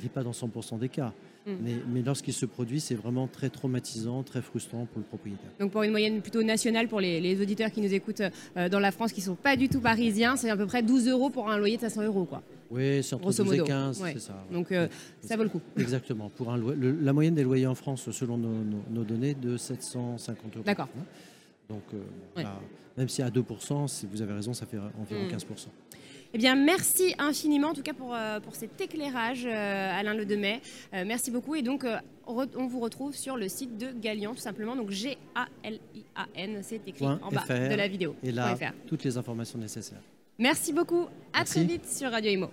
n'est 0.01 0.10
pas 0.10 0.24
dans 0.24 0.32
100% 0.32 0.79
des 0.79 0.89
cas. 0.89 1.13
Mm. 1.46 1.51
Mais, 1.94 2.01
lorsqu'il 2.01 2.34
se 2.34 2.46
produit, 2.46 2.79
c'est 2.79 2.96
vraiment 2.96 3.27
très 3.27 3.50
traumatisant, 3.50 4.24
très 4.24 4.41
frustrant 4.41 4.86
pour 4.86 5.00
le 5.00 5.06
propriétaire. 5.06 5.50
Donc 5.60 5.72
pour 5.72 5.84
une 5.84 5.91
moyenne 5.91 6.22
plutôt 6.22 6.44
nationale, 6.44 6.88
pour 6.88 7.00
les, 7.00 7.41
auditeurs 7.41 7.72
qui 7.72 7.82
nous 7.82 7.94
écoutent 7.94 8.22
euh, 8.58 8.70
dans 8.70 8.79
la 8.79 8.91
France, 8.91 9.13
qui 9.13 9.22
ne 9.22 9.25
sont 9.25 9.36
pas 9.36 9.56
du 9.56 9.70
tout 9.70 9.79
parisiens, 9.79 10.36
c'est 10.36 10.50
à 10.50 10.58
peu 10.58 10.65
près 10.65 10.84
12 10.84 11.08
euros 11.08 11.29
pour 11.29 11.50
un 11.50 11.58
loyer 11.58 11.77
de 11.77 11.82
500 11.82 12.03
euros. 12.03 12.25
Quoi. 12.25 12.44
Oui, 12.70 13.01
c'est 13.01 13.15
entre 13.15 13.32
12 13.32 13.53
et 13.53 13.63
15, 13.63 14.03
c'est 14.13 14.20
ça. 14.20 14.46
Donc 14.51 14.72
euh, 14.72 14.88
ça 15.22 15.38
vaut 15.38 15.44
le 15.44 15.50
coup. 15.50 15.62
Exactement. 15.77 16.29
Pour 16.29 16.51
un 16.51 16.58
la 16.58 17.13
moyenne 17.13 17.36
des 17.36 17.44
loyers 17.44 17.67
en 17.67 17.75
France, 17.75 18.12
selon 18.12 18.38
nos, 18.38 19.03
données, 19.03 19.34
de 19.34 19.56
750 19.56 20.56
euros. 20.56 20.63
D'accord. 20.65 20.89
Donc 21.70 21.84
euh, 21.94 22.44
même 22.98 23.10
si 23.10 23.22
à 23.22 23.29
2%, 23.29 23.88
si 23.88 24.06
vous 24.06 24.22
avez 24.22 24.34
raison, 24.34 24.53
ça 24.53 24.65
fait 24.65 24.77
environ 25.00 25.27
15%. 25.27 25.67
Eh 26.34 26.38
bien, 26.38 26.55
merci 26.55 27.15
infiniment, 27.19 27.69
en 27.69 27.74
tout 27.74 27.81
cas, 27.81 27.93
pour, 27.93 28.13
euh, 28.13 28.39
pour 28.39 28.55
cet 28.55 28.79
éclairage, 28.81 29.46
euh, 29.46 30.00
Alain 30.00 30.13
Le 30.13 30.25
Demet. 30.25 30.62
Euh, 30.93 31.03
merci 31.05 31.31
beaucoup. 31.31 31.55
Et 31.55 31.62
donc, 31.62 31.86
on 32.25 32.67
vous 32.67 32.79
retrouve 32.79 33.15
sur 33.15 33.38
le 33.38 33.48
site 33.48 33.77
de 33.77 33.88
Galian, 33.91 34.34
tout 34.34 34.41
simplement. 34.41 34.75
Donc, 34.75 34.91
G-A-L-I-A-N, 34.91 36.60
c'est 36.63 36.81
écrit 36.88 37.05
en 37.05 37.31
bas 37.31 37.46
de 37.48 37.75
la 37.75 37.88
vidéo. 37.88 38.15
Et 38.24 38.31
là, 38.31 38.55
toutes 38.88 39.03
les 39.03 39.17
informations 39.17 39.60
nécessaires. 39.60 40.01
Merci 40.39 40.72
beaucoup. 40.72 41.07
À 41.34 41.46
très 41.46 41.63
vite 41.63 41.88
sur 41.88 42.12
Radio 42.12 42.31
Imo. 42.31 42.51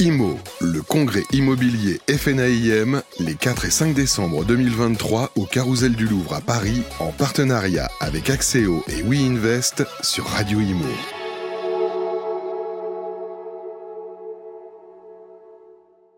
IMO, 0.00 0.36
le 0.60 0.82
congrès 0.82 1.22
immobilier 1.32 2.00
FNAIM, 2.08 3.02
les 3.20 3.34
4 3.36 3.66
et 3.66 3.70
5 3.70 3.94
décembre 3.94 4.44
2023 4.44 5.30
au 5.36 5.44
Carousel 5.44 5.94
du 5.94 6.06
Louvre 6.06 6.34
à 6.34 6.40
Paris, 6.40 6.82
en 6.98 7.12
partenariat 7.12 7.88
avec 8.00 8.30
Axéo 8.30 8.82
et 8.88 9.02
WeInvest 9.02 9.84
sur 10.02 10.24
Radio 10.24 10.58
Imo. 10.58 11.21